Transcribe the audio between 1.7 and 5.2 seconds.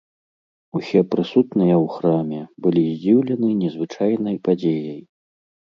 ў храме былі здзіўлены незвычайнай падзеяй.